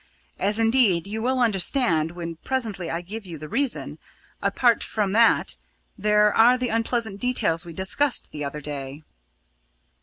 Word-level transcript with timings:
as 0.39 0.57
indeed 0.57 1.05
you 1.05 1.21
will 1.21 1.39
understand 1.39 2.13
when 2.13 2.35
presently 2.37 2.89
I 2.89 3.01
give 3.01 3.23
you 3.27 3.37
the 3.37 3.47
reason. 3.47 3.99
Apart 4.41 4.83
from 4.83 5.11
that, 5.11 5.57
there 5.95 6.33
are 6.33 6.57
the 6.57 6.69
unpleasant 6.69 7.21
details 7.21 7.65
we 7.67 7.73
discussed 7.73 8.31
the 8.31 8.43
other 8.43 8.61
day." 8.61 9.03